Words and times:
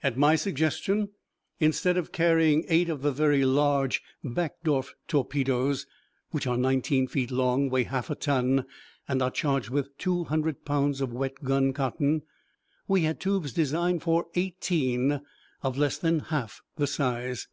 At 0.00 0.16
my 0.16 0.36
suggestion, 0.36 1.08
instead 1.58 1.96
of 1.96 2.12
carrying 2.12 2.64
eight 2.68 2.88
of 2.88 3.02
the 3.02 3.10
very 3.10 3.44
large 3.44 4.00
Bakdorf 4.22 4.94
torpedoes, 5.08 5.88
which 6.30 6.46
are 6.46 6.56
nineteen 6.56 7.08
feet 7.08 7.32
long, 7.32 7.68
weigh 7.68 7.82
half 7.82 8.08
a 8.08 8.14
ton, 8.14 8.64
and 9.08 9.20
are 9.20 9.28
charged 9.32 9.70
with 9.70 9.98
two 9.98 10.22
hundred 10.22 10.64
pounds 10.64 11.00
of 11.00 11.12
wet 11.12 11.42
gun 11.42 11.72
cotton, 11.72 12.22
we 12.86 13.00
had 13.02 13.18
tubes 13.18 13.52
designed 13.52 14.04
for 14.04 14.28
eighteen 14.36 15.20
of 15.62 15.76
less 15.76 15.98
than 15.98 16.20
half 16.20 16.62
the 16.76 16.86
size. 16.86 17.48